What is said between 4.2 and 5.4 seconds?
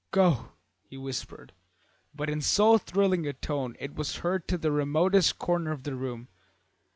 heard to the remotest